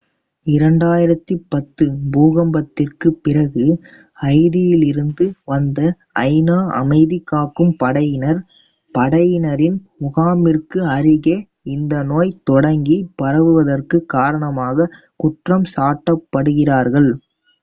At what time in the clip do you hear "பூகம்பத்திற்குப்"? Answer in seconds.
2.13-3.19